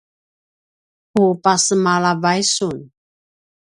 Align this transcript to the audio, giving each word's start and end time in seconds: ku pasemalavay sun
ku 1.11 1.21
pasemalavay 1.43 2.41
sun 2.55 2.77